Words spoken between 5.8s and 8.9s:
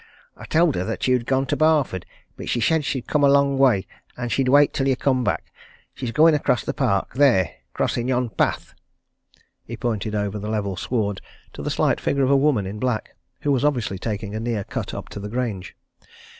She's going across the park there crossin' yon path."